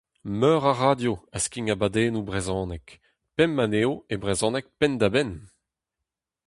[0.41, 2.87] Meur a radio a skign abadennoù brezhonek,
[3.35, 5.31] pemp anezho e brezhoneg penn-da-benn!